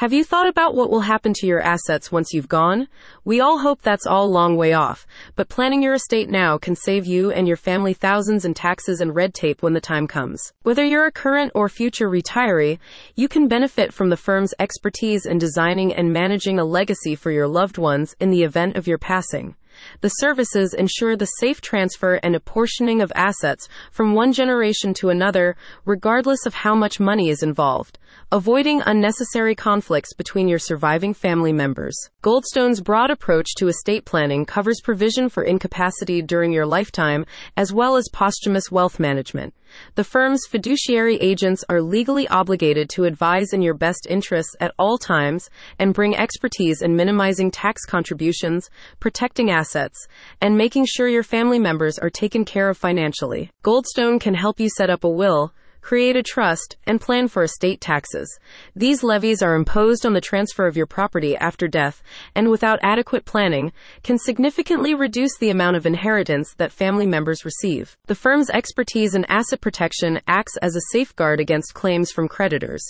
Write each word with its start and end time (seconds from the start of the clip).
Have 0.00 0.14
you 0.14 0.24
thought 0.24 0.48
about 0.48 0.74
what 0.74 0.88
will 0.88 1.02
happen 1.02 1.34
to 1.34 1.46
your 1.46 1.60
assets 1.60 2.10
once 2.10 2.32
you've 2.32 2.48
gone? 2.48 2.88
We 3.22 3.38
all 3.38 3.58
hope 3.58 3.82
that's 3.82 4.06
all 4.06 4.30
long 4.30 4.56
way 4.56 4.72
off, 4.72 5.06
but 5.36 5.50
planning 5.50 5.82
your 5.82 5.92
estate 5.92 6.30
now 6.30 6.56
can 6.56 6.74
save 6.74 7.04
you 7.04 7.30
and 7.30 7.46
your 7.46 7.58
family 7.58 7.92
thousands 7.92 8.46
in 8.46 8.54
taxes 8.54 9.02
and 9.02 9.14
red 9.14 9.34
tape 9.34 9.62
when 9.62 9.74
the 9.74 9.80
time 9.82 10.06
comes. 10.06 10.54
Whether 10.62 10.86
you're 10.86 11.04
a 11.04 11.12
current 11.12 11.52
or 11.54 11.68
future 11.68 12.08
retiree, 12.08 12.78
you 13.14 13.28
can 13.28 13.46
benefit 13.46 13.92
from 13.92 14.08
the 14.08 14.16
firm's 14.16 14.54
expertise 14.58 15.26
in 15.26 15.36
designing 15.36 15.92
and 15.92 16.14
managing 16.14 16.58
a 16.58 16.64
legacy 16.64 17.14
for 17.14 17.30
your 17.30 17.46
loved 17.46 17.76
ones 17.76 18.16
in 18.18 18.30
the 18.30 18.42
event 18.42 18.76
of 18.76 18.86
your 18.86 18.96
passing. 18.96 19.54
The 20.00 20.08
services 20.08 20.74
ensure 20.74 21.16
the 21.16 21.26
safe 21.26 21.60
transfer 21.60 22.14
and 22.22 22.34
apportioning 22.34 23.00
of 23.00 23.12
assets 23.14 23.68
from 23.90 24.14
one 24.14 24.32
generation 24.32 24.94
to 24.94 25.10
another, 25.10 25.56
regardless 25.84 26.44
of 26.44 26.54
how 26.54 26.74
much 26.74 27.00
money 27.00 27.28
is 27.28 27.42
involved, 27.42 27.98
avoiding 28.32 28.82
unnecessary 28.86 29.54
conflicts 29.54 30.14
between 30.14 30.46
your 30.46 30.58
surviving 30.58 31.12
family 31.12 31.52
members. 31.52 31.96
Goldstone's 32.22 32.80
broad 32.80 33.10
approach 33.10 33.54
to 33.56 33.68
estate 33.68 34.04
planning 34.04 34.44
covers 34.44 34.80
provision 34.80 35.28
for 35.28 35.42
incapacity 35.42 36.22
during 36.22 36.52
your 36.52 36.66
lifetime, 36.66 37.26
as 37.56 37.72
well 37.72 37.96
as 37.96 38.08
posthumous 38.12 38.70
wealth 38.70 39.00
management. 39.00 39.52
The 39.94 40.04
firm's 40.04 40.46
fiduciary 40.48 41.16
agents 41.16 41.64
are 41.68 41.80
legally 41.80 42.26
obligated 42.28 42.88
to 42.90 43.04
advise 43.04 43.52
in 43.52 43.62
your 43.62 43.74
best 43.74 44.06
interests 44.08 44.54
at 44.60 44.74
all 44.78 44.98
times 44.98 45.48
and 45.78 45.94
bring 45.94 46.16
expertise 46.16 46.82
in 46.82 46.96
minimizing 46.96 47.50
tax 47.50 47.84
contributions, 47.84 48.70
protecting 48.98 49.50
assets, 49.50 50.06
and 50.40 50.56
making 50.56 50.86
sure 50.86 51.08
your 51.08 51.22
family 51.22 51.58
members 51.58 51.98
are 51.98 52.10
taken 52.10 52.44
care 52.44 52.68
of 52.68 52.78
financially. 52.78 53.50
Goldstone 53.62 54.20
can 54.20 54.34
help 54.34 54.60
you 54.60 54.68
set 54.68 54.90
up 54.90 55.04
a 55.04 55.08
will, 55.08 55.52
create 55.80 56.16
a 56.16 56.22
trust, 56.22 56.76
and 56.86 57.00
plan 57.00 57.28
for 57.28 57.42
estate 57.42 57.80
taxes. 57.80 58.38
These 58.74 59.02
levies 59.02 59.42
are 59.42 59.54
imposed 59.54 60.04
on 60.04 60.12
the 60.12 60.20
transfer 60.20 60.66
of 60.66 60.76
your 60.76 60.86
property 60.86 61.36
after 61.36 61.68
death 61.68 62.02
and 62.34 62.50
without 62.50 62.78
adequate 62.82 63.24
planning 63.24 63.72
can 64.02 64.18
significantly 64.18 64.94
reduce 64.94 65.36
the 65.38 65.50
amount 65.50 65.76
of 65.76 65.86
inheritance 65.86 66.54
that 66.58 66.72
family 66.72 67.06
members 67.06 67.44
receive. 67.44 67.96
The 68.06 68.14
firm's 68.14 68.50
expertise 68.50 69.14
in 69.14 69.24
asset 69.26 69.60
protection 69.60 70.20
acts 70.26 70.56
as 70.58 70.76
a 70.76 70.80
safeguard 70.92 71.40
against 71.40 71.74
claims 71.74 72.10
from 72.10 72.28
creditors. 72.28 72.82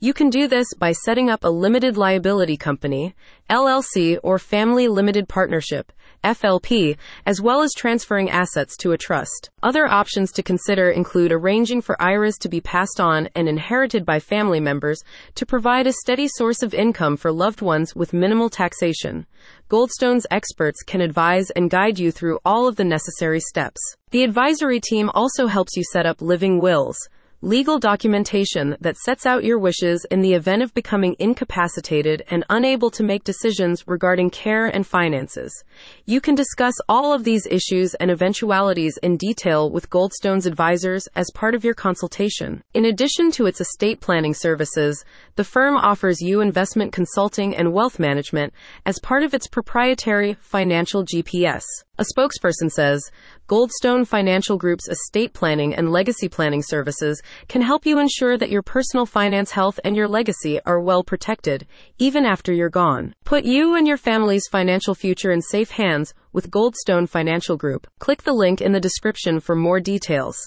You 0.00 0.14
can 0.14 0.30
do 0.30 0.48
this 0.48 0.66
by 0.74 0.92
setting 0.92 1.30
up 1.30 1.44
a 1.44 1.48
limited 1.48 1.96
liability 1.96 2.56
company, 2.56 3.14
LLC, 3.50 4.18
or 4.22 4.38
family 4.38 4.88
limited 4.88 5.28
partnership 5.28 5.92
FLP, 6.24 6.96
as 7.26 7.40
well 7.40 7.62
as 7.62 7.72
transferring 7.74 8.30
assets 8.30 8.76
to 8.78 8.92
a 8.92 8.98
trust. 8.98 9.50
Other 9.62 9.86
options 9.86 10.32
to 10.32 10.42
consider 10.42 10.90
include 10.90 11.32
arranging 11.32 11.80
for 11.80 12.00
IRAs 12.02 12.37
to 12.38 12.48
be 12.48 12.60
passed 12.60 13.00
on 13.00 13.28
and 13.34 13.48
inherited 13.48 14.04
by 14.04 14.18
family 14.18 14.60
members 14.60 15.02
to 15.34 15.46
provide 15.46 15.86
a 15.86 15.92
steady 15.92 16.28
source 16.28 16.62
of 16.62 16.74
income 16.74 17.16
for 17.16 17.32
loved 17.32 17.60
ones 17.60 17.94
with 17.94 18.12
minimal 18.12 18.48
taxation. 18.48 19.26
Goldstone's 19.68 20.26
experts 20.30 20.82
can 20.82 21.00
advise 21.00 21.50
and 21.50 21.70
guide 21.70 21.98
you 21.98 22.10
through 22.10 22.38
all 22.44 22.66
of 22.66 22.76
the 22.76 22.84
necessary 22.84 23.40
steps. 23.40 23.80
The 24.10 24.24
advisory 24.24 24.80
team 24.80 25.10
also 25.14 25.46
helps 25.46 25.76
you 25.76 25.82
set 25.84 26.06
up 26.06 26.22
living 26.22 26.60
wills 26.60 27.08
legal 27.40 27.78
documentation 27.78 28.76
that 28.80 28.96
sets 28.96 29.24
out 29.24 29.44
your 29.44 29.60
wishes 29.60 30.04
in 30.10 30.22
the 30.22 30.34
event 30.34 30.60
of 30.60 30.74
becoming 30.74 31.14
incapacitated 31.20 32.24
and 32.30 32.44
unable 32.50 32.90
to 32.90 33.04
make 33.04 33.22
decisions 33.22 33.86
regarding 33.86 34.28
care 34.28 34.66
and 34.66 34.84
finances. 34.84 35.62
You 36.04 36.20
can 36.20 36.34
discuss 36.34 36.74
all 36.88 37.12
of 37.12 37.22
these 37.22 37.46
issues 37.46 37.94
and 37.94 38.10
eventualities 38.10 38.98
in 39.04 39.16
detail 39.16 39.70
with 39.70 39.88
Goldstone's 39.88 40.46
advisors 40.46 41.06
as 41.14 41.30
part 41.32 41.54
of 41.54 41.62
your 41.62 41.74
consultation. 41.74 42.60
In 42.74 42.84
addition 42.84 43.30
to 43.32 43.46
its 43.46 43.60
estate 43.60 44.00
planning 44.00 44.34
services, 44.34 45.04
the 45.36 45.44
firm 45.44 45.76
offers 45.76 46.20
you 46.20 46.40
investment 46.40 46.92
consulting 46.92 47.54
and 47.54 47.72
wealth 47.72 48.00
management 48.00 48.52
as 48.84 48.98
part 48.98 49.22
of 49.22 49.32
its 49.32 49.46
proprietary 49.46 50.34
financial 50.40 51.04
GPS. 51.04 51.62
A 52.00 52.04
spokesperson 52.14 52.70
says 52.70 53.10
Goldstone 53.48 54.06
Financial 54.06 54.56
Group's 54.56 54.86
estate 54.88 55.32
planning 55.32 55.74
and 55.74 55.90
legacy 55.90 56.28
planning 56.28 56.62
services 56.62 57.20
can 57.48 57.60
help 57.60 57.84
you 57.84 57.98
ensure 57.98 58.38
that 58.38 58.50
your 58.50 58.62
personal 58.62 59.04
finance 59.04 59.50
health 59.50 59.80
and 59.84 59.96
your 59.96 60.06
legacy 60.06 60.60
are 60.64 60.78
well 60.78 61.02
protected, 61.02 61.66
even 61.98 62.24
after 62.24 62.52
you're 62.52 62.70
gone. 62.70 63.16
Put 63.24 63.44
you 63.44 63.74
and 63.74 63.88
your 63.88 63.96
family's 63.96 64.46
financial 64.46 64.94
future 64.94 65.32
in 65.32 65.42
safe 65.42 65.72
hands 65.72 66.14
with 66.32 66.52
Goldstone 66.52 67.08
Financial 67.08 67.56
Group. 67.56 67.88
Click 67.98 68.22
the 68.22 68.32
link 68.32 68.60
in 68.60 68.70
the 68.70 68.78
description 68.78 69.40
for 69.40 69.56
more 69.56 69.80
details. 69.80 70.38